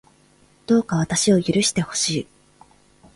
[0.65, 2.27] どうか私を許してほしい